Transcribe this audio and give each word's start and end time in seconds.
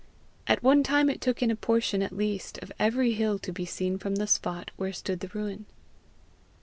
At 0.47 0.63
one 0.63 0.81
time 0.81 1.11
it 1.11 1.21
took 1.21 1.43
in 1.43 1.51
a 1.51 1.55
portion 1.55 2.01
at 2.01 2.11
least 2.11 2.57
of 2.63 2.71
every 2.79 3.13
hill 3.13 3.37
to 3.37 3.51
be 3.53 3.65
seen 3.67 3.99
from 3.99 4.15
the 4.15 4.25
spot 4.25 4.71
where 4.75 4.91
stood 4.93 5.19
the 5.19 5.27
ruin. 5.27 5.67